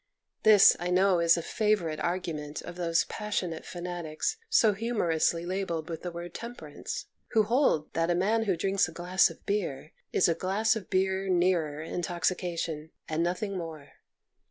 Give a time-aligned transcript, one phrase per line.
[0.41, 6.01] This, I know, is a favourite argument of those passionate fanatics so humorously labelled with
[6.01, 10.27] the word temperance, who hold that a man who drinks a glass of beer is
[10.27, 13.89] a glass of beer nearer intoxication and nothing more.